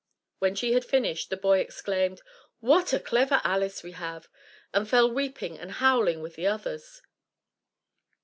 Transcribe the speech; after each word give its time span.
When 0.39 0.55
she 0.55 0.73
had 0.73 0.83
finished, 0.83 1.29
the 1.29 1.37
boy 1.37 1.59
exclaimed, 1.59 2.23
"What 2.59 2.91
a 2.91 2.99
clever 2.99 3.39
Alice 3.43 3.83
we 3.83 3.91
have!" 3.91 4.29
and 4.73 4.89
fell 4.89 5.11
weeping 5.11 5.59
and 5.59 5.73
howling 5.73 6.21
with 6.23 6.33
the 6.33 6.47
others. 6.47 7.03